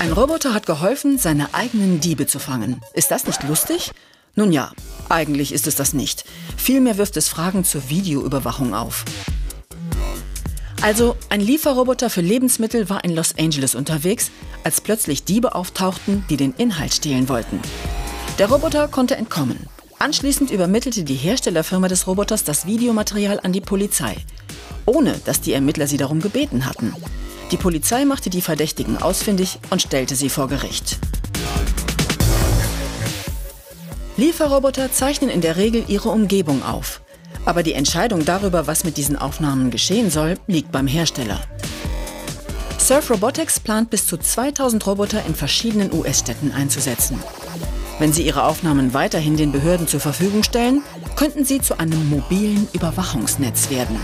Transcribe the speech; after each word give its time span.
Ein 0.00 0.12
Roboter 0.12 0.54
hat 0.54 0.64
geholfen, 0.64 1.18
seine 1.18 1.52
eigenen 1.52 2.00
Diebe 2.00 2.26
zu 2.26 2.38
fangen. 2.38 2.80
Ist 2.94 3.10
das 3.10 3.26
nicht 3.26 3.42
lustig? 3.42 3.90
Nun 4.34 4.50
ja, 4.50 4.72
eigentlich 5.10 5.52
ist 5.52 5.66
es 5.66 5.74
das 5.76 5.92
nicht. 5.92 6.24
Vielmehr 6.56 6.96
wirft 6.96 7.18
es 7.18 7.28
Fragen 7.28 7.64
zur 7.64 7.90
Videoüberwachung 7.90 8.72
auf. 8.72 9.04
Also, 10.80 11.18
ein 11.28 11.42
Lieferroboter 11.42 12.08
für 12.08 12.22
Lebensmittel 12.22 12.88
war 12.88 13.04
in 13.04 13.14
Los 13.14 13.34
Angeles 13.38 13.74
unterwegs, 13.74 14.30
als 14.64 14.80
plötzlich 14.80 15.24
Diebe 15.24 15.54
auftauchten, 15.54 16.24
die 16.30 16.38
den 16.38 16.54
Inhalt 16.54 16.94
stehlen 16.94 17.28
wollten. 17.28 17.60
Der 18.38 18.48
Roboter 18.48 18.88
konnte 18.88 19.16
entkommen. 19.16 19.66
Anschließend 19.98 20.50
übermittelte 20.50 21.04
die 21.04 21.14
Herstellerfirma 21.14 21.88
des 21.88 22.06
Roboters 22.06 22.42
das 22.44 22.64
Videomaterial 22.64 23.38
an 23.42 23.52
die 23.52 23.60
Polizei, 23.60 24.16
ohne 24.86 25.20
dass 25.26 25.42
die 25.42 25.52
Ermittler 25.52 25.86
sie 25.86 25.98
darum 25.98 26.22
gebeten 26.22 26.64
hatten. 26.64 26.94
Die 27.50 27.56
Polizei 27.56 28.04
machte 28.04 28.30
die 28.30 28.42
Verdächtigen 28.42 28.96
ausfindig 28.98 29.58
und 29.70 29.82
stellte 29.82 30.14
sie 30.14 30.28
vor 30.28 30.48
Gericht. 30.48 30.98
Lieferroboter 34.16 34.92
zeichnen 34.92 35.30
in 35.30 35.40
der 35.40 35.56
Regel 35.56 35.84
ihre 35.88 36.10
Umgebung 36.10 36.62
auf. 36.62 37.00
Aber 37.44 37.62
die 37.62 37.72
Entscheidung 37.72 38.24
darüber, 38.24 38.66
was 38.66 38.84
mit 38.84 38.96
diesen 38.98 39.16
Aufnahmen 39.16 39.70
geschehen 39.70 40.10
soll, 40.10 40.36
liegt 40.46 40.70
beim 40.70 40.86
Hersteller. 40.86 41.40
Surf 42.78 43.10
Robotics 43.10 43.58
plant 43.58 43.90
bis 43.90 44.06
zu 44.06 44.16
2000 44.16 44.86
Roboter 44.86 45.24
in 45.26 45.34
verschiedenen 45.34 45.92
US-Städten 45.92 46.52
einzusetzen. 46.52 47.18
Wenn 47.98 48.12
sie 48.12 48.22
ihre 48.22 48.44
Aufnahmen 48.44 48.94
weiterhin 48.94 49.36
den 49.36 49.52
Behörden 49.52 49.86
zur 49.86 50.00
Verfügung 50.00 50.42
stellen, 50.42 50.82
könnten 51.16 51.44
sie 51.44 51.60
zu 51.60 51.78
einem 51.78 52.08
mobilen 52.08 52.68
Überwachungsnetz 52.72 53.70
werden. 53.70 53.96